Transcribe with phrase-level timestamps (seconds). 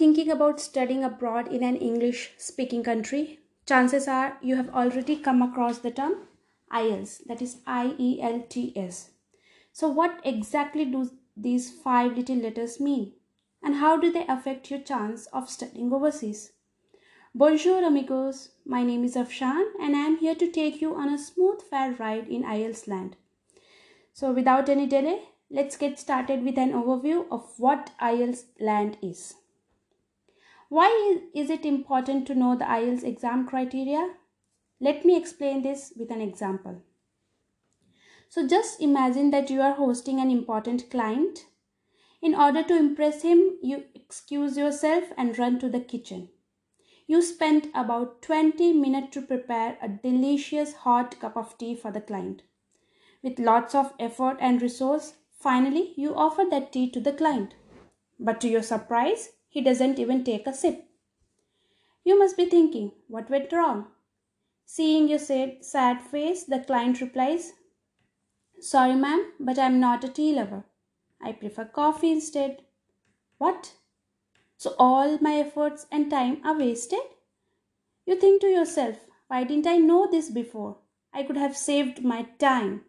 [0.00, 5.42] thinking about studying abroad in an English speaking country, chances are you have already come
[5.42, 6.14] across the term
[6.72, 9.10] IELTS, that is I E L T S.
[9.74, 13.12] So, what exactly do these five little letters mean?
[13.62, 16.52] And how do they affect your chance of studying overseas?
[17.34, 18.52] Bonjour, amigos.
[18.64, 21.92] My name is Afshan, and I am here to take you on a smooth, fair
[21.92, 23.16] ride in IELTS land.
[24.14, 29.34] So, without any delay, let's get started with an overview of what IELTS land is.
[30.70, 34.14] Why is it important to know the IELTS exam criteria?
[34.80, 36.84] Let me explain this with an example.
[38.28, 41.46] So just imagine that you are hosting an important client.
[42.22, 46.28] In order to impress him, you excuse yourself and run to the kitchen.
[47.08, 52.00] You spent about 20 minutes to prepare a delicious hot cup of tea for the
[52.00, 52.42] client.
[53.24, 57.54] With lots of effort and resource, finally you offer that tea to the client.
[58.20, 60.84] But to your surprise, he doesn't even take a sip.
[62.04, 63.88] You must be thinking, what went wrong?
[64.64, 67.52] Seeing your sad, face, the client replies,
[68.60, 70.64] Sorry, ma'am, but I'm not a tea lover.
[71.20, 72.62] I prefer coffee instead.
[73.38, 73.74] What?
[74.56, 77.00] So all my efforts and time are wasted?
[78.06, 80.78] You think to yourself, why didn't I know this before?
[81.12, 82.82] I could have saved my time.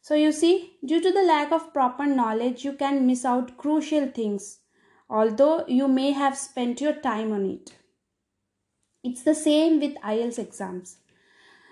[0.00, 4.08] So you see, due to the lack of proper knowledge, you can miss out crucial
[4.08, 4.59] things
[5.10, 7.72] although you may have spent your time on it.
[9.02, 10.98] It's the same with IELTS exams.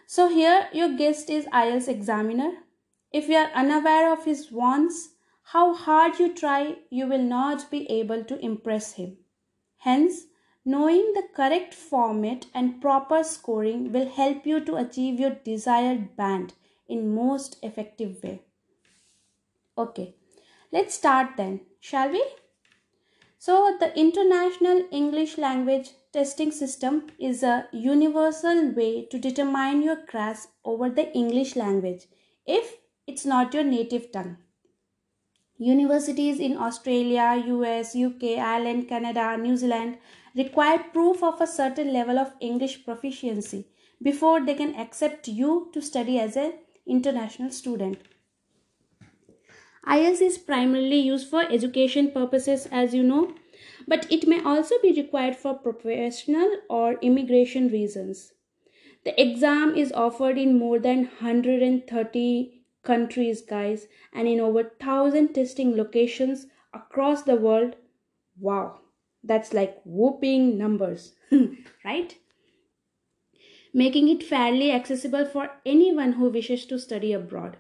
[0.07, 2.53] So here your guest is IELTS examiner.
[3.13, 5.11] If you are unaware of his wants,
[5.53, 9.19] how hard you try, you will not be able to impress him.
[9.79, 10.25] Hence,
[10.65, 16.55] knowing the correct format and proper scoring will help you to achieve your desired band
[16.89, 18.43] in most effective way.
[19.79, 20.15] Okay,
[20.73, 22.25] let's start then, shall we?
[23.41, 30.49] So, the International English Language Testing System is a universal way to determine your grasp
[30.65, 32.07] over the English language
[32.47, 34.39] if it's not your native tongue.
[35.57, 39.99] Universities in Australia, US, UK, Ireland, Canada, New Zealand
[40.35, 43.69] require proof of a certain level of English proficiency
[44.03, 46.55] before they can accept you to study as an
[46.87, 47.99] international student.
[49.87, 53.35] IELTS is primarily used for education purposes, as you know,
[53.87, 58.33] but it may also be required for professional or immigration reasons.
[59.05, 65.77] The exam is offered in more than 130 countries, guys, and in over 1000 testing
[65.77, 67.77] locations across the world.
[68.39, 68.81] Wow,
[69.23, 71.15] that's like whooping numbers,
[71.85, 72.17] right?
[73.73, 77.57] Making it fairly accessible for anyone who wishes to study abroad.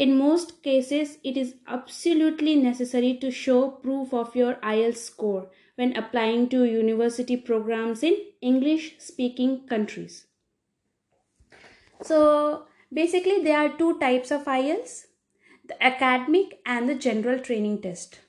[0.00, 5.94] In most cases, it is absolutely necessary to show proof of your IELTS score when
[5.94, 10.26] applying to university programs in English speaking countries.
[12.02, 15.04] So, basically, there are two types of IELTS
[15.66, 18.20] the academic and the general training test.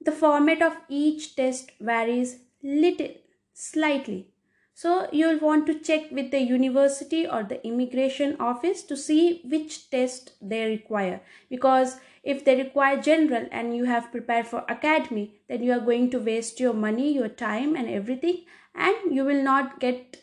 [0.00, 3.12] The format of each test varies little
[3.52, 4.31] slightly
[4.74, 9.90] so you'll want to check with the university or the immigration office to see which
[9.90, 11.20] test they require.
[11.50, 16.10] Because if they require general and you have prepared for academy then you are going
[16.10, 18.44] to waste your money your time and everything
[18.74, 20.16] and you will not get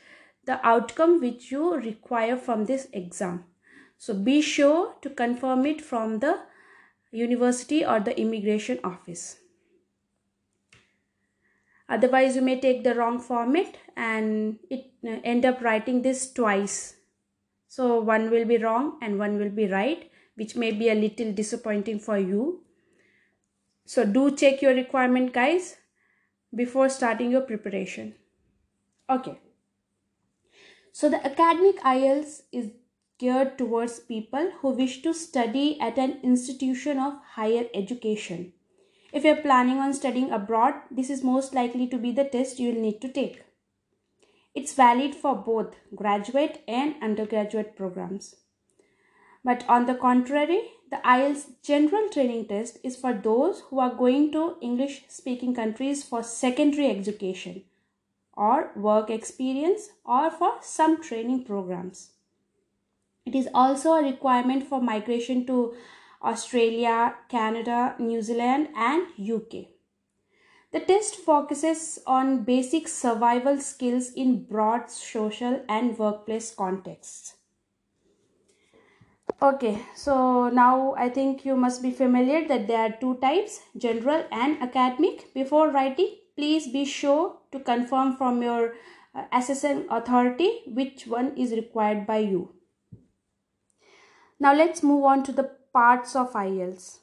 [0.46, 3.44] the outcome which you require from this exam.
[3.98, 6.40] So be sure to confirm it from the
[7.12, 9.39] university or the immigration office
[11.90, 16.96] otherwise you may take the wrong format and it uh, end up writing this twice.
[17.68, 21.34] So one will be wrong and one will be right which may be a little
[21.34, 22.62] disappointing for you.
[23.86, 25.76] So do check your requirement guys
[26.56, 28.16] before starting your preparation.
[29.10, 29.38] Okay.
[30.94, 32.72] So the academic IELTS is
[33.18, 38.54] geared towards people who wish to study at an institution of higher education
[39.12, 42.82] if you're planning on studying abroad, this is most likely to be the test you'll
[42.82, 43.44] need to take.
[44.56, 48.36] It's valid for both graduate and undergraduate programs.
[49.44, 50.62] But on the contrary,
[50.92, 56.04] the IELTS general training test is for those who are going to English speaking countries
[56.04, 57.64] for secondary education
[58.36, 62.12] or work experience or for some training programs.
[63.26, 65.76] It is also a requirement for migration to
[66.22, 69.68] Australia, Canada, New Zealand, and UK.
[70.72, 77.36] The test focuses on basic survival skills in broad social and workplace contexts.
[79.42, 84.26] Okay, so now I think you must be familiar that there are two types general
[84.32, 85.34] and academic.
[85.34, 88.74] Before writing, please be sure to confirm from your
[89.16, 92.54] uh, assessing authority which one is required by you.
[94.40, 97.00] Now let's move on to the parts of IELTS.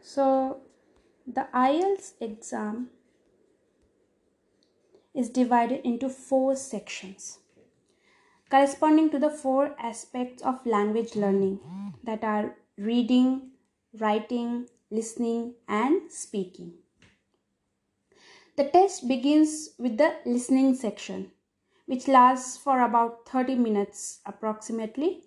[0.00, 0.60] So
[1.26, 2.90] the IELTS exam
[5.14, 7.38] is divided into four sections
[8.52, 11.58] corresponding to the four aspects of language learning
[12.04, 13.52] that are reading,
[13.98, 16.81] writing, listening, and speaking.
[18.56, 21.32] The test begins with the listening section,
[21.86, 25.22] which lasts for about 30 minutes approximately.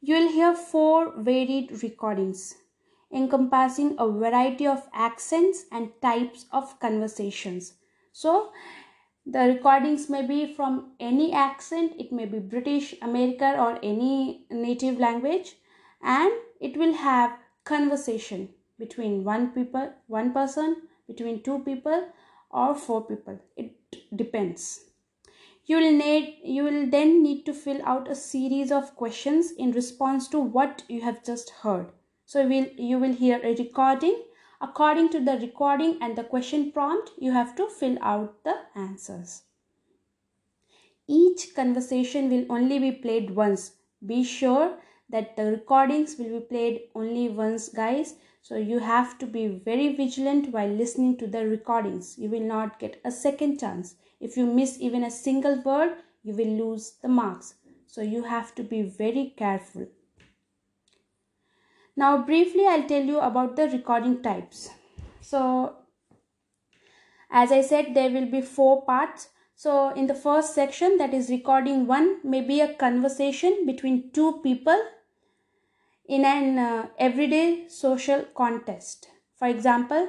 [0.00, 2.54] You will hear four varied recordings
[3.12, 7.74] encompassing a variety of accents and types of conversations.
[8.12, 8.50] So,
[9.26, 14.98] the recordings may be from any accent, it may be British, American, or any native
[14.98, 15.56] language,
[16.02, 22.08] and it will have conversation between one people, one person, between two people,
[22.54, 23.38] or four people.
[23.56, 23.72] It
[24.16, 24.84] depends.
[25.66, 29.72] You will need you will then need to fill out a series of questions in
[29.72, 31.86] response to what you have just heard.
[32.26, 34.22] So will you will hear a recording.
[34.60, 39.42] According to the recording and the question prompt, you have to fill out the answers.
[41.06, 43.72] Each conversation will only be played once.
[44.06, 44.78] Be sure
[45.10, 48.14] that the recordings will be played only once, guys.
[48.44, 52.18] So you have to be very vigilant while listening to the recordings.
[52.18, 53.94] You will not get a second chance.
[54.20, 57.54] If you miss even a single word, you will lose the marks.
[57.86, 59.86] So you have to be very careful.
[61.96, 64.68] Now briefly I'll tell you about the recording types.
[65.22, 65.76] So
[67.30, 69.30] as I said there will be four parts.
[69.54, 74.40] So in the first section that is recording 1 may be a conversation between two
[74.42, 74.82] people
[76.06, 79.08] in an uh, everyday social contest.
[79.36, 80.08] For example,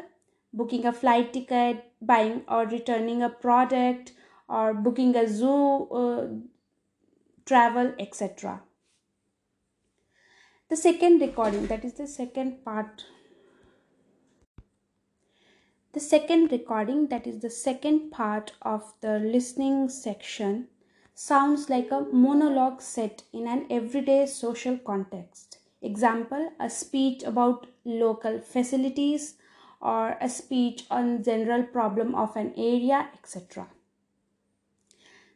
[0.54, 4.14] booking a flight ticket, buying or returning a product
[4.48, 6.28] or booking a zoo uh,
[7.46, 8.62] travel etc
[10.68, 13.06] the second recording that is the second part.
[15.94, 20.68] The second recording that is the second part of the listening section
[21.14, 25.45] sounds like a monologue set in an everyday social context
[25.90, 29.36] example a speech about local facilities
[29.82, 33.68] or a speech on general problem of an area etc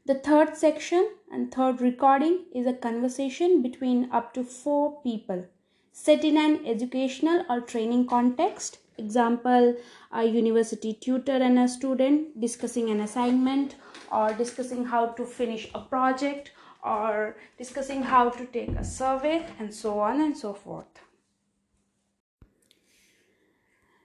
[0.05, 5.45] the third section and third recording is a conversation between up to four people
[5.91, 8.77] set in an educational or training context.
[8.97, 9.75] Example,
[10.11, 13.75] a university tutor and a student discussing an assignment
[14.11, 16.51] or discussing how to finish a project
[16.83, 20.87] or discussing how to take a survey and so on and so forth.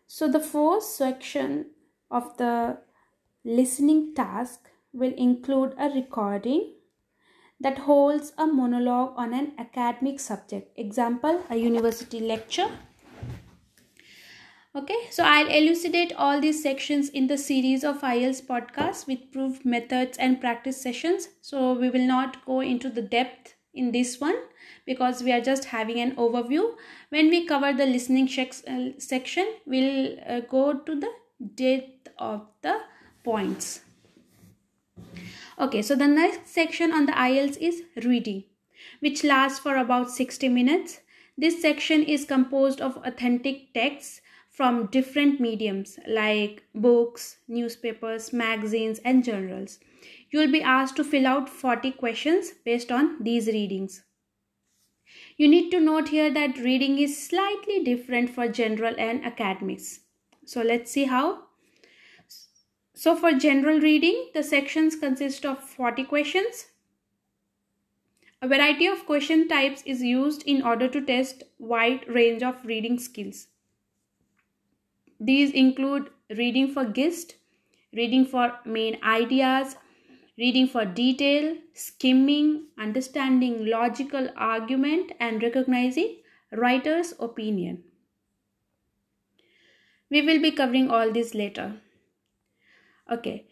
[0.06, 1.67] So the fourth section
[2.11, 2.79] of the
[3.44, 6.75] listening task will include a recording
[7.61, 10.79] that holds a monologue on an academic subject.
[10.79, 12.70] Example, a university lecture.
[14.76, 19.65] Okay, so I'll elucidate all these sections in the series of IELTS podcasts with proof
[19.65, 21.29] methods and practice sessions.
[21.43, 24.34] So we will not go into the depth in this one
[24.84, 26.75] because we are just having an overview.
[27.10, 31.13] When we cover the listening uh, section, we'll uh, go to the
[31.55, 32.81] depth of the
[33.22, 33.82] points.
[35.56, 38.43] Okay, so the next section on the IELTS is reading,
[38.99, 40.99] which lasts for about 60 minutes.
[41.39, 44.20] This section is composed of authentic texts
[44.55, 49.81] from different mediums like books, newspapers, magazines, and journals.
[50.31, 54.05] You will be asked to fill out 40 questions based on these readings.
[55.37, 60.01] You need to note here that reading is slightly different for general and academics.
[60.44, 61.46] So let's see how.
[62.94, 66.67] So for general reading, the sections consist of 40 questions.
[68.41, 73.01] A variety of question types is used in order to test wide range of reading
[73.01, 73.49] skills.
[75.25, 77.37] These include reading for gist,
[77.95, 79.77] reading for main ideas,
[80.37, 86.19] reading for detail, skimming, understanding logical argument and recognizing
[86.53, 87.85] writer's opinion.
[90.11, 91.81] We will be covering all this later.
[93.11, 93.47] Okay.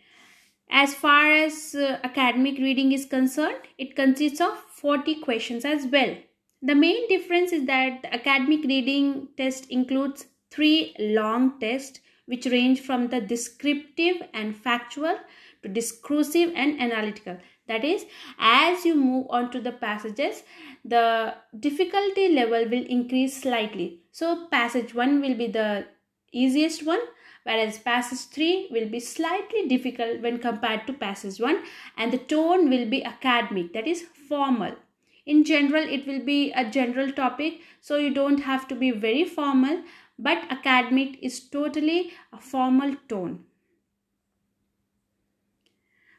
[0.71, 6.17] As far as uh, academic reading is concerned it consists of 40 questions as well.
[6.61, 12.81] The main difference is that the academic reading test includes three long tests which range
[12.81, 15.17] from the descriptive and factual
[15.63, 17.39] to discursive and analytical.
[17.69, 18.05] That is,
[18.39, 20.43] as you move on to the passages,
[20.85, 24.01] the difficulty level will increase slightly.
[24.11, 25.87] So, passage 1 will be the
[26.33, 27.01] easiest one,
[27.45, 31.63] whereas passage 3 will be slightly difficult when compared to passage 1,
[31.97, 34.75] and the tone will be academic, that is, formal.
[35.25, 39.25] In general, it will be a general topic, so you don't have to be very
[39.25, 39.83] formal,
[40.23, 43.41] but academic is totally a formal tone.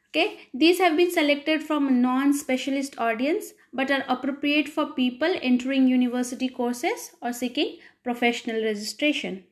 [0.10, 6.50] Okay, these have been selected from non-specialist audience but are appropriate for people entering university
[6.50, 9.44] courses or seeking professional registration.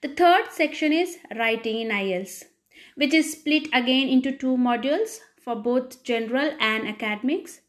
[0.00, 2.44] The third section is writing in IELTS,
[2.96, 7.60] which is split again into two modules for both general and academics.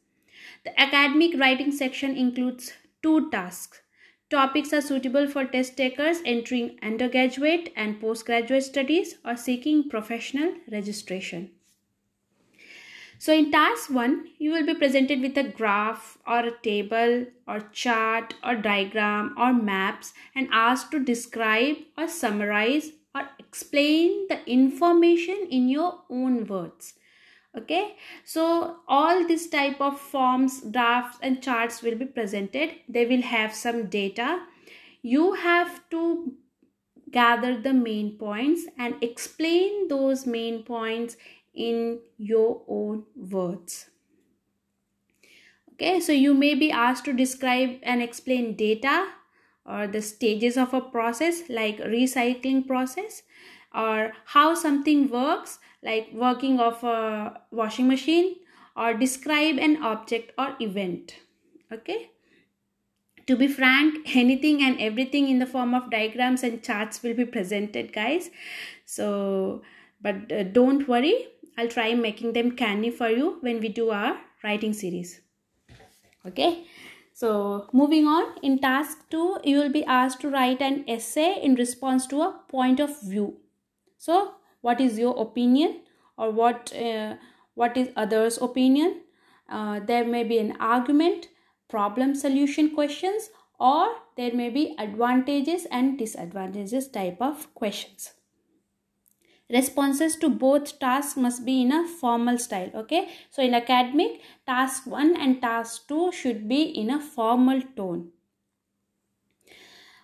[0.64, 3.82] The academic writing section includes two tasks
[4.32, 11.52] Topics are suitable for test takers entering undergraduate and postgraduate studies or seeking professional registration.
[13.20, 17.60] So in task 1, you will be presented with a graph or a table or
[17.74, 25.46] chart or diagram or maps and asked to describe or summarize or explain the information
[25.52, 26.94] in your own words
[27.58, 27.96] okay?
[28.24, 32.72] So all this type of forms drafts and charts will be presented.
[32.88, 34.44] They will have some data.
[35.02, 36.34] You have to
[37.12, 41.18] gather the main points and explain those main points
[41.54, 43.90] in your own words.
[45.74, 46.00] Okay?
[46.00, 49.08] So you may be asked to describe and explain data
[49.66, 53.24] or the stages of a process like recycling process
[53.74, 58.36] or how something works like working of a washing machine
[58.76, 61.16] or describe an object or event
[61.72, 62.12] okay?
[63.28, 67.26] To be frank anything and everything in the form of diagrams and charts will be
[67.26, 68.30] presented guys.
[68.86, 69.62] So
[70.02, 74.18] but uh, don't worry i'll try making them canny for you when we do our
[74.44, 75.22] writing series
[76.26, 76.66] okay?
[77.14, 81.56] So moving on in task 2 you will be asked to write an essay in
[81.56, 83.38] response to a point of view.
[83.98, 85.82] So what is your opinion
[86.18, 87.16] or what uh,
[87.56, 89.02] what is others opinion?
[89.50, 91.28] Uh, there may be an argument
[91.68, 98.14] problem solution questions or there may be advantages and disadvantages type of questions.
[99.50, 103.10] Responses to both tasks must be in a formal style okay?
[103.30, 108.12] So in academic task 1 and task 2 should be in a formal tone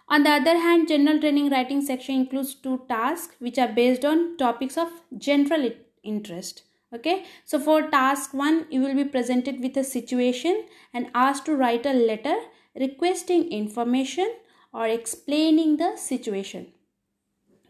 [0.07, 4.37] on the other hand, general training writing section includes two tasks which are based on
[4.37, 5.71] topics of general
[6.03, 6.63] interest.
[6.93, 11.55] Okay, so for task one, you will be presented with a situation and asked to
[11.55, 12.37] write a letter
[12.79, 14.33] requesting information
[14.73, 16.67] or explaining the situation.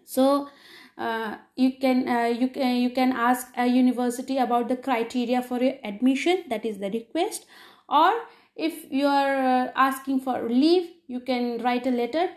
[0.06, 0.50] So
[0.98, 5.60] uh, you can uh, you can you can ask a university about the criteria for
[5.62, 7.46] your admission that is the request
[7.90, 8.12] or
[8.58, 12.30] if you are uh, asking for leave you can write a letter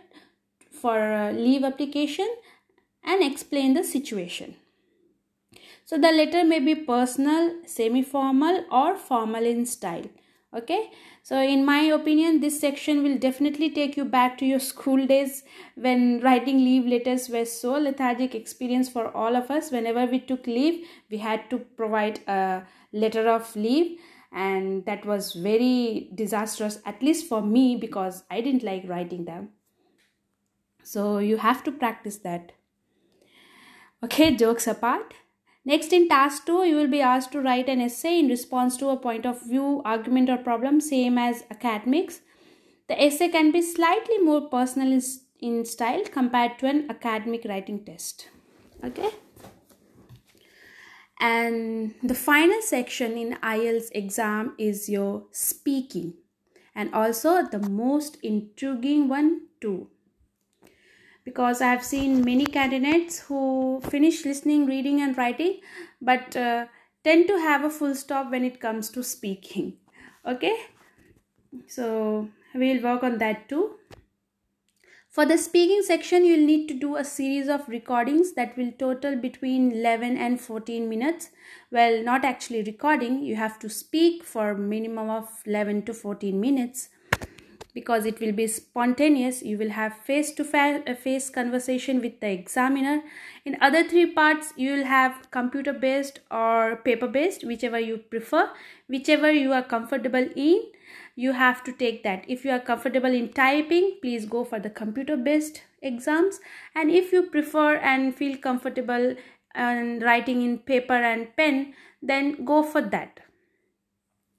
[0.71, 2.29] for leave application
[3.03, 4.55] and explain the situation.
[5.85, 10.05] So the letter may be personal semi formal or formal in style.
[10.57, 10.91] Okay?
[11.23, 15.43] So in my opinion this section will definitely take you back to your school days
[15.75, 19.71] when writing leave letters were so lethargic experience for all of us.
[19.71, 22.63] Whenever we took leave we had to provide a
[22.93, 23.99] letter of leave
[24.33, 29.49] and that was very disastrous at least for me because i didn't like writing them.
[30.83, 32.53] So you have to practice that.
[34.03, 35.15] Okay jokes apart.
[35.65, 38.89] Next in task 2 you will be asked to write an essay in response to
[38.89, 42.21] a point of view argument or problem same as academics.
[42.89, 45.01] The essay can be slightly more personal
[45.41, 48.29] in style compared to an academic writing test.
[48.83, 49.11] Okay
[51.21, 56.15] and the final section in IELTS exam is your speaking
[56.75, 59.91] and also the most intriguing one too
[61.25, 65.61] because I have seen many candidates who finish listening, reading, and writing
[66.01, 66.67] but uh,
[67.05, 69.79] tend to have a full stop when it comes to speaking.
[70.27, 70.57] Okay,
[71.67, 73.80] so we'll work on that too.
[75.11, 79.17] For the speaking section, you'll need to do a series of recordings that will total
[79.17, 81.31] between 11 and 14 minutes.
[81.73, 86.91] Well, not actually recording, you have to speak for minimum of 11 to 14 minutes
[87.75, 89.43] because it will be spontaneous.
[89.43, 93.03] You will have face to uh, face conversation with the examiner.
[93.45, 98.49] In other three parts, you will have computer based or paper based, whichever you prefer,
[98.87, 100.63] whichever you are comfortable in
[101.17, 102.25] you have to take that.
[102.29, 106.41] If you are comfortable in typing please go for the computer based exams.
[106.75, 109.15] And if you prefer and feel comfortable
[109.55, 113.21] and writing in paper and pen then go for that.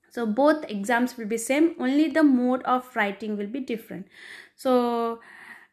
[0.09, 4.07] So both exams will be same only the mode of writing will be different.
[4.55, 5.19] So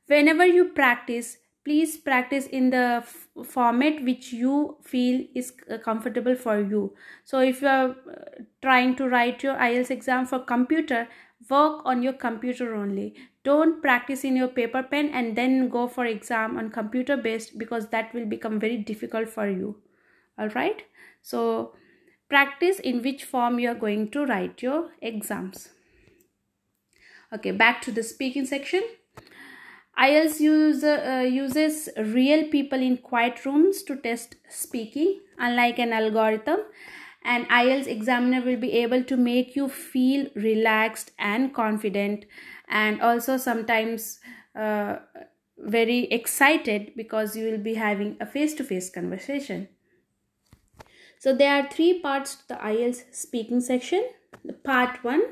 [0.07, 1.39] whenever you practice
[1.69, 3.05] please practice in the
[3.45, 6.95] format which you feel is uh, comfortable for you.
[7.25, 11.09] So if you are uh, trying to write your ielts exam for computer
[11.51, 13.15] work on your computer only.
[13.45, 17.89] Don't practice in your paper pen and then go for exam on computer based because
[17.89, 19.77] that will become very difficult for you.
[20.39, 20.83] All right?
[21.23, 21.75] So
[22.31, 25.69] practice in which form you are going to write your exams.
[27.35, 28.83] Okay back to the speaking section
[29.99, 36.61] IELTS use, uh, uses real people in quiet rooms to test speaking, unlike an algorithm.
[37.25, 42.27] And IELTS examiner will be able to make you feel relaxed and confident,
[42.69, 44.21] and also sometimes
[44.55, 44.99] uh,
[45.59, 49.69] very excited because you will be having a face to face conversation.
[51.19, 54.05] So, there are three parts to the IELTS speaking section.
[54.45, 55.23] The part one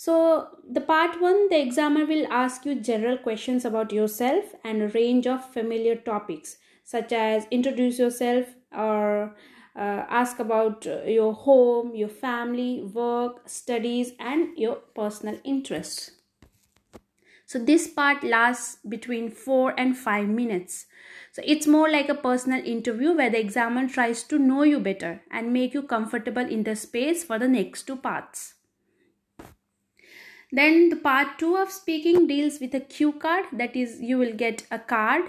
[0.00, 4.88] so, the part one, the examiner will ask you general questions about yourself and a
[4.90, 9.34] range of familiar topics, such as introduce yourself or
[9.74, 16.12] uh, ask about your home, your family, work, studies, and your personal interests.
[17.46, 20.86] So, this part lasts between 4 and 5 minutes.
[21.32, 25.22] So, it's more like a personal interview where the examiner tries to know you better
[25.32, 28.54] and make you comfortable in the space for the next two parts.
[30.50, 34.32] Then the part 2 of speaking deals with a cue card that is you will
[34.32, 35.24] get a card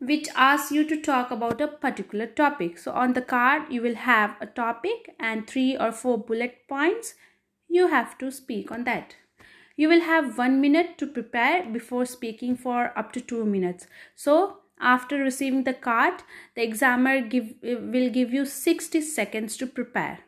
[0.00, 2.78] which asks you to talk about a particular topic.
[2.78, 7.14] So on the card you will have a topic and 3 or 4 bullet points
[7.68, 9.16] you have to speak on that.
[9.76, 13.86] You will have 1 minute to prepare before speaking for up to 2 minutes.
[14.14, 16.22] So after receiving the card
[16.54, 20.18] the examiner give will give you 60 seconds to prepare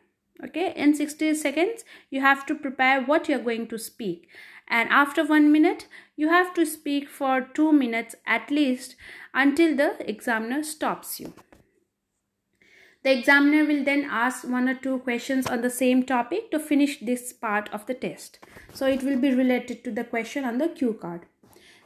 [0.43, 4.27] okay in 60 seconds you have to prepare what you're going to speak.
[4.67, 8.95] And after one minute you have to speak for two minutes at least
[9.33, 11.33] until the examiner stops you.
[13.03, 16.99] The examiner will then ask one or two questions on the same topic to finish
[16.99, 18.39] this part of the test.
[18.73, 21.25] So it will be related to the question on the cue card.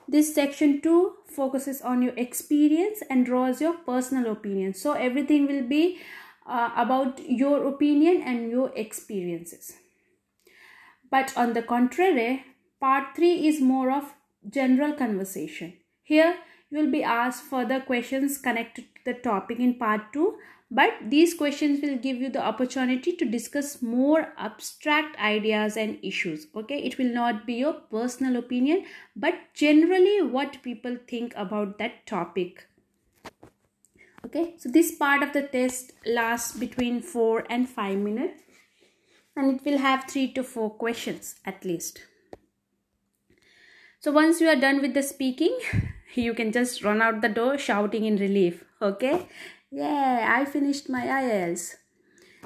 [0.07, 4.73] This section 2 focuses on your experience and draws your personal opinion.
[4.73, 5.99] So everything will be
[6.45, 9.73] uh, about your opinion and your experiences.
[11.09, 12.45] But on the contrary,
[12.79, 14.13] part 3 is more of
[14.49, 15.73] general conversation.
[16.03, 16.37] Here,
[16.69, 20.37] you will be asked further questions connected to the topic in part 2,
[20.71, 26.47] but these questions will give you the opportunity to discuss more abstract ideas and issues.
[26.55, 32.07] Okay, it will not be your personal opinion, but generally what people think about that
[32.07, 32.67] topic
[34.25, 38.41] okay so this part of the test lasts between 4 and 5 minutes
[39.35, 42.01] and it will have 3 to 4 questions at least.
[43.99, 45.57] So once you are done with the speaking
[46.15, 49.27] you can just run out the door shouting in relief okay?
[49.71, 51.75] Yeah i finished my ielts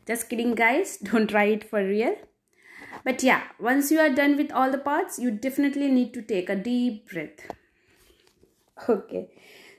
[0.08, 2.16] just kidding guys don't try it for real.
[3.04, 6.50] But yeah once you are done with all the parts you definitely need to take
[6.50, 7.52] a deep breath.
[8.90, 9.30] Okay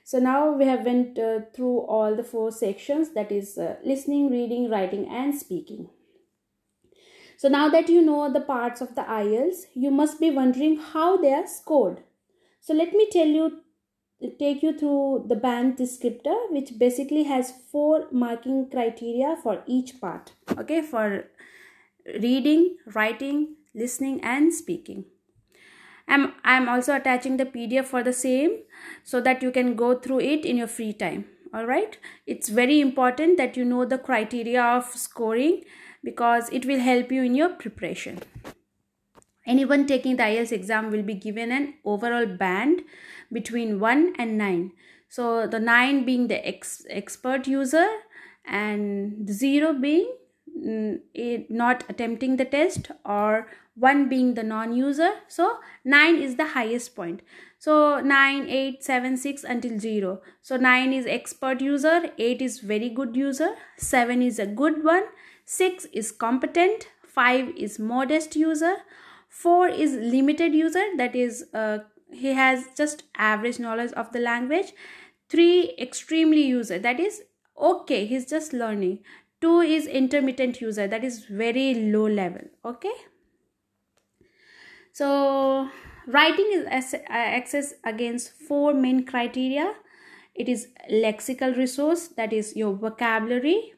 [0.09, 4.31] so now we have went uh, through all the four sections that is uh, listening
[4.31, 5.89] reading writing and speaking
[7.37, 11.17] so now that you know the parts of the IELTS, you must be wondering how
[11.19, 12.03] they are scored.
[12.61, 13.61] So let me tell you,
[14.39, 20.33] take you through the band descriptor, which basically has four marking criteria for each part.
[20.59, 21.27] Okay, for
[22.07, 25.05] reading, writing, listening, and speaking.
[26.09, 28.59] I'm, I'm also attaching the PDF for the same
[29.05, 31.27] so that you can go through it in your free time.
[31.53, 31.97] All right.
[32.27, 35.65] It's very important that you know the criteria of scoring
[36.05, 38.21] because it will help you in your preparation.
[39.47, 42.83] Anyone taking the IELTS exam will be given an overall band
[43.33, 44.73] between 1 and 9.
[45.09, 47.89] So the 9 being the ex- expert user
[48.45, 50.13] and 0 being
[50.59, 51.01] mm,
[51.49, 55.13] not attempting the test or 1 being the non-user.
[55.29, 57.21] So 9 is the highest point.
[57.59, 62.91] So 9 8 7 6 until 0 so 9 is expert user 8 is very
[62.91, 65.05] good user 7 is a good one
[65.47, 68.75] 6 is competent 5 is modest user
[69.29, 71.79] 4 is limited user that is uh,
[72.13, 74.73] he has just average knowledge of the language
[75.31, 77.23] 3 extremely user that is
[77.73, 78.99] okay he's just learning
[79.41, 82.97] 2 is intermittent user that is very low level okay
[84.97, 85.69] so
[86.07, 89.75] writing is access against four main criteria.
[90.35, 93.73] It is lexical resource that is your vocabulary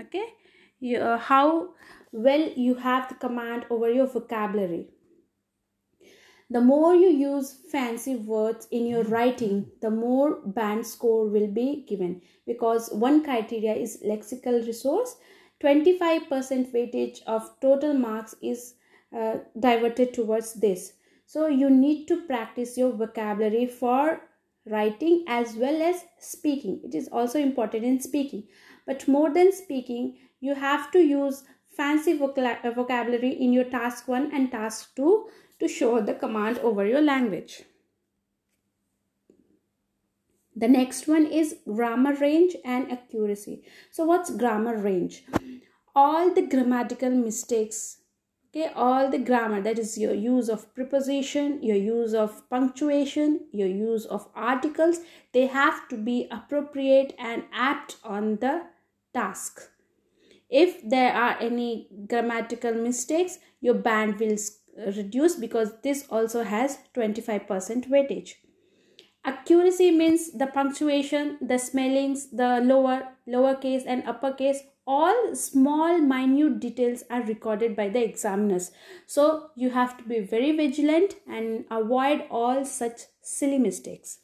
[0.00, 0.24] okay?
[0.78, 1.70] You, uh, how
[2.12, 4.88] well you have the command over your vocabulary.
[6.52, 11.84] The more you use fancy words in your writing the more band score will be
[11.88, 12.22] given.
[12.46, 15.16] Because one criteria is lexical resource.
[15.62, 18.74] 25% weightage of total marks is
[19.16, 20.92] uh, diverted towards this.
[21.26, 24.20] So you need to practice your vocabulary for
[24.66, 26.80] writing as well as speaking.
[26.84, 28.44] It is also important in speaking.
[28.86, 31.44] But more than speaking you have to use
[31.76, 35.28] fancy uh, vocabulary in your task 1 and task 2
[35.60, 37.62] to show the command over your language.
[40.56, 43.62] The next one is grammar range and accuracy.
[43.90, 45.24] So what's grammar range?
[45.94, 47.99] All the grammatical mistakes
[48.50, 53.68] okay all the grammar that is your use of preposition your use of punctuation your
[53.68, 55.00] use of articles
[55.32, 58.62] they have to be appropriate and apt on the
[59.12, 59.60] task.
[60.48, 66.78] If there are any grammatical mistakes your band will uh, reduce because this also has
[66.94, 68.34] 25% weightage.
[69.24, 77.04] Accuracy means the punctuation the spellings the lower lowercase and uppercase all small minute details
[77.10, 78.72] are recorded by the examiners.
[79.06, 84.18] So you have to be very vigilant and avoid all such silly mistakes.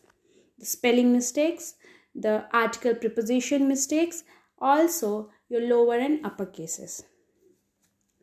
[0.59, 1.75] The spelling mistakes
[2.17, 4.25] the article preposition mistakes
[4.59, 7.05] also your lower and upper cases.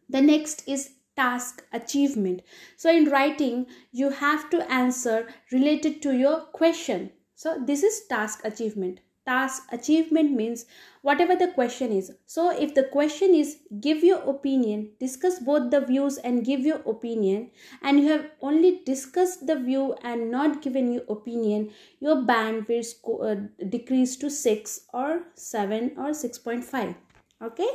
[0.10, 2.42] The next is task achievement.
[2.76, 7.12] So in writing you have to answer related to your question.
[7.36, 10.66] So this is task achievement task achievement means
[11.02, 12.12] whatever the question is.
[12.26, 16.82] So if the question is give your opinion discuss both the views and give your
[16.86, 22.68] opinion and you have only discussed the view and not given your opinion your band
[22.68, 23.36] will sco- uh,
[23.70, 26.96] decrease to 6 or 7 or 6.5
[27.42, 27.70] okay?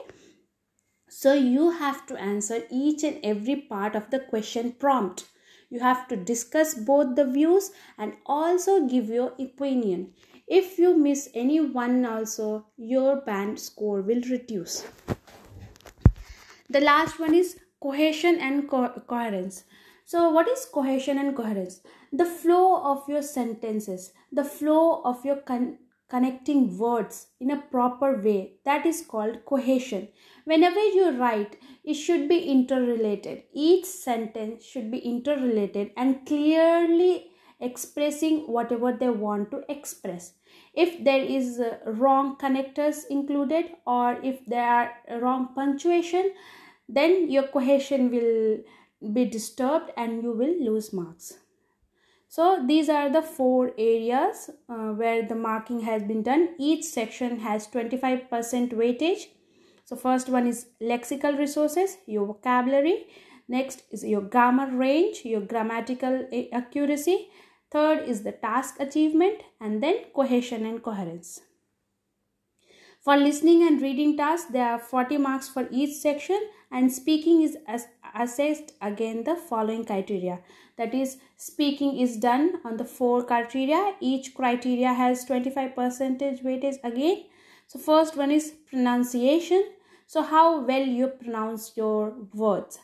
[1.10, 5.24] So you have to answer each and every part of the question prompt.
[5.70, 10.14] You have to discuss both the views and also give your opinion
[10.48, 14.84] if you miss any one also, your band score will reduce.
[16.70, 19.64] The last one is cohesion and co- coherence.
[20.04, 21.80] So, what is cohesion and coherence?
[22.12, 28.16] The flow of your sentences, the flow of your con- connecting words in a proper
[28.16, 28.54] way.
[28.64, 30.08] That is called cohesion.
[30.44, 33.42] Whenever you write, it should be interrelated.
[33.52, 37.30] Each sentence should be interrelated and clearly
[37.60, 40.34] expressing whatever they want to express.
[40.74, 46.32] If there is uh, wrong connectors included or if there are wrong punctuation
[46.88, 48.58] then your cohesion will
[49.12, 51.38] be disturbed and you will lose marks.
[52.28, 56.50] So these are the four areas uh, where the marking has been done.
[56.58, 58.28] Each section has 25%
[58.74, 59.28] weightage.
[59.84, 63.06] So first one is lexical resources your vocabulary.
[63.48, 67.30] Next is your grammar range your grammatical accuracy
[67.70, 71.40] Third is the task achievement and then cohesion and coherence.
[73.00, 77.56] For listening and reading tasks, there are 40 marks for each section and speaking is
[78.14, 80.40] assessed again the following criteria.
[80.76, 83.94] That is, speaking is done on the four criteria.
[84.00, 87.24] Each criteria has 25 percentage weightage again.
[87.66, 89.64] So first one is pronunciation.
[90.06, 92.78] So how well you pronounce your words.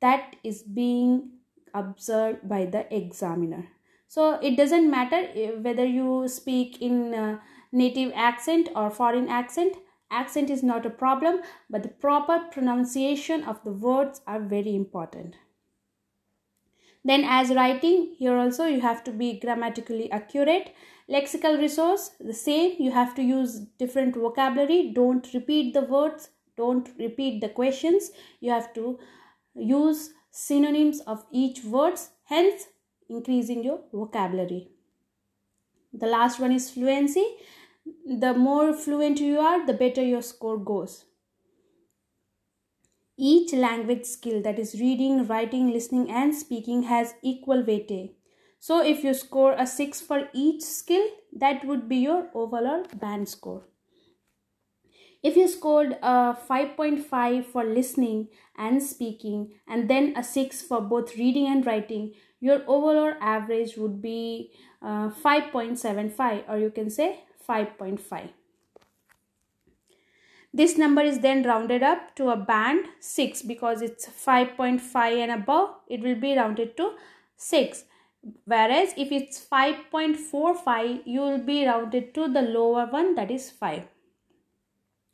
[0.00, 1.30] That is being
[1.74, 3.68] observed by the examiner
[4.08, 7.38] so it doesn't matter eh, whether you speak in
[7.72, 9.76] native accent or foreign accent.
[10.10, 15.36] Accent is not a problem but the proper pronunciation of the words are very important.
[17.04, 20.74] Then as writing here also you have to be grammatically accurate.
[21.10, 22.76] Lexical resource the same.
[22.78, 24.92] You have to use different vocabulary.
[24.94, 26.30] Don't repeat the words.
[26.56, 28.10] Don't repeat the questions.
[28.40, 28.98] You have to
[29.54, 32.10] use synonyms of each words.
[32.24, 32.66] Hence
[33.08, 34.68] increasing your vocabulary.
[35.92, 37.26] The last one is fluency.
[38.06, 41.04] The more fluent you are, the better your score goes.
[43.16, 48.12] Each language skill, that is reading, writing, listening, and speaking, has equal weightage.
[48.60, 53.28] So, if you score a 6 for each skill, that would be your overall band
[53.28, 53.64] score.
[55.22, 61.16] If you scored a 5.5 for listening and speaking, and then a 6 for both
[61.16, 68.30] reading and writing, your overall average would be uh, 5.75 or you can say 5.5
[70.52, 75.74] this number is then rounded up to a band 6 because it's 5.5 and above
[75.88, 76.92] it will be rounded to
[77.36, 77.84] 6
[78.44, 83.82] whereas if it's 5.45 you will be rounded to the lower one that is 5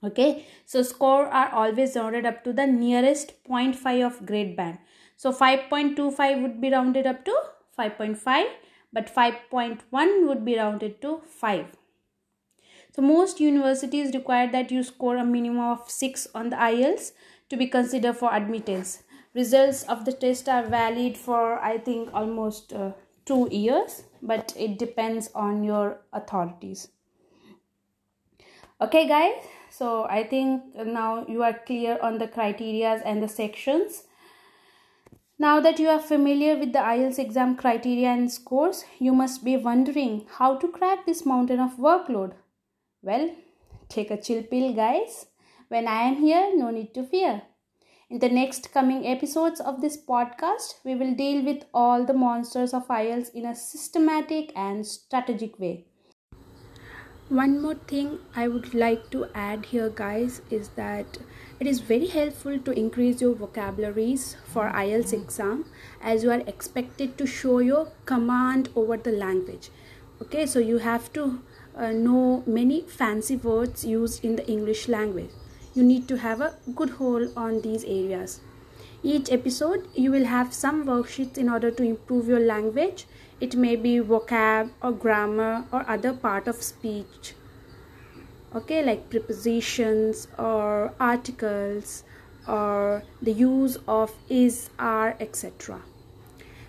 [0.04, 0.46] okay?
[0.64, 4.78] So score are always rounded up to the nearest 0.5 of grade band.
[5.16, 7.36] So 5.25 would be rounded up to
[7.78, 8.46] 5.5
[8.92, 11.66] but 5.1 would be rounded to 5
[12.94, 17.10] so most universities require that you score a minimum of 6 on the IELTS
[17.48, 19.02] to be considered for admittance.
[19.34, 22.92] Results of the test are valid for i think almost uh,
[23.26, 26.88] 2 years but it depends on your authorities.
[28.80, 29.34] Okay guys
[29.76, 34.04] so i think now you are clear on the criterias and the sections
[35.36, 39.56] now that you are familiar with the IELTS exam criteria and scores, you must be
[39.56, 42.34] wondering how to crack this mountain of workload.
[43.02, 43.34] Well,
[43.88, 45.26] take a chill pill, guys.
[45.68, 47.42] When I am here, no need to fear.
[48.08, 52.72] In the next coming episodes of this podcast, we will deal with all the monsters
[52.72, 55.86] of IELTS in a systematic and strategic way.
[57.28, 61.18] One more thing I would like to add here, guys, is that
[61.58, 65.64] it is very helpful to increase your vocabularies for IELTS exam
[66.00, 69.70] as you are expected to show your command over the language.
[70.20, 71.40] Okay, so you have to
[71.76, 75.30] uh, know many fancy words used in the English language
[75.74, 78.40] you need to have a good hold on these areas.
[79.06, 83.04] Each episode, you will have some worksheets in order to improve your language.
[83.38, 87.34] It may be vocab or grammar or other part of speech.
[88.54, 92.04] Okay, like prepositions or articles
[92.48, 95.82] or the use of is, are, etc.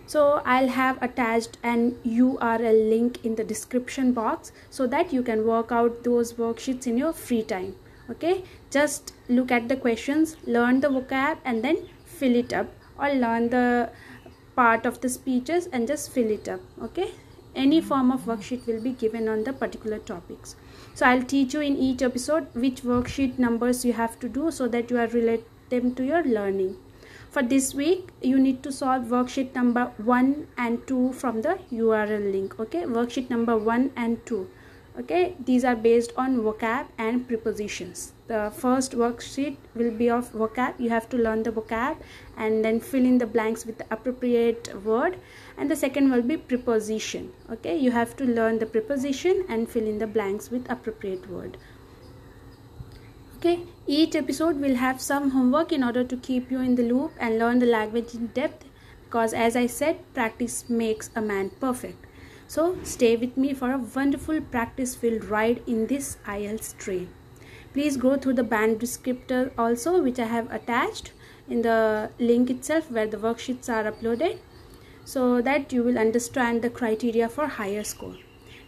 [0.06, 5.48] So I'll have attached an URL link in the description box so that you can
[5.48, 7.76] work out those worksheets in your free time
[8.08, 11.78] okay just look at the questions learn the vocab and then
[12.21, 12.67] fill it up
[12.99, 13.89] or learn the
[14.56, 17.12] part of the speeches and just fill it up okay?
[17.56, 17.88] Any hmm.
[17.88, 20.56] form of worksheet will be given on the particular topics.
[20.93, 24.67] So i'll teach you in each episode which worksheet numbers you have to do so
[24.75, 26.75] that you are relate them to your learning.
[27.30, 32.32] For this week you need to solve worksheet number 1 and 2 from the url
[32.36, 32.84] link okay?
[32.97, 34.49] Worksheet number 1 and 2
[34.99, 35.23] okay?
[35.51, 40.80] These are based on vocab and prepositions the first worksheet will be of vocab.
[40.80, 41.98] You have to learn the vocab
[42.36, 45.20] and then fill in the blanks with the appropriate word.
[45.58, 47.32] And the second will be preposition.
[47.52, 51.58] Okay you have to learn the preposition and fill in the blanks with appropriate word.
[53.38, 57.12] Okay each episode will have some homework in order to keep you in the loop
[57.20, 58.66] and learn the language in depth
[59.04, 62.08] because as i said practice makes a man perfect.
[62.48, 67.08] So stay with me for a wonderful practice filled ride in this IELTS train.
[67.76, 71.12] Please go through the band descriptor also which I have attached
[71.50, 74.38] in the link itself where the worksheets are uploaded
[75.04, 78.16] so that you will understand the criteria for higher score.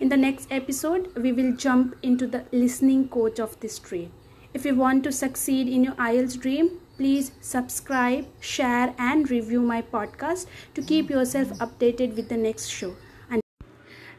[0.01, 4.11] In the next episode, we will jump into the listening coach of this train.
[4.53, 9.81] If you want to succeed in your IELTS dream, please subscribe, share and review my
[9.83, 12.93] podcast to keep yourself updated with the next show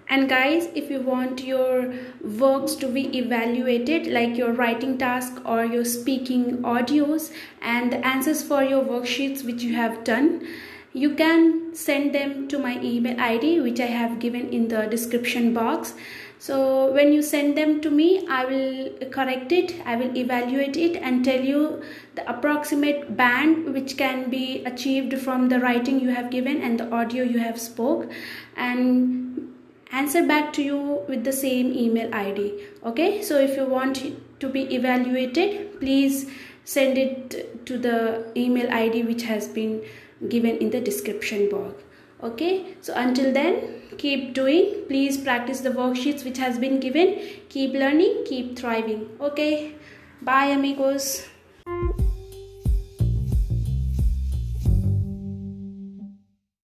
[0.09, 1.93] and guys if you want your
[2.23, 8.43] works to be evaluated like your writing task or your speaking audios and the answers
[8.43, 10.47] for your worksheets which you have done
[10.93, 15.53] you can send them to my email id which i have given in the description
[15.55, 15.95] box.
[16.41, 20.97] So when you send them to me i will correct it i will evaluate it
[21.09, 21.83] and tell you
[22.15, 26.89] the approximate band which can be achieved from the writing you have given and the
[26.93, 28.09] audio you have spoke.
[28.57, 29.28] And
[29.93, 33.23] answer back to you with the same email id okay?
[33.23, 34.03] So if you want
[34.41, 36.31] to be evaluated please
[36.65, 39.83] send it to the email id which has been
[40.29, 41.83] given in the description box
[42.23, 42.75] okay?
[42.81, 44.85] So until then keep doing.
[44.89, 47.19] Please practice the worksheets which has been given.
[47.49, 49.75] Keep learning keep thriving okay?
[50.23, 51.27] Bye amigos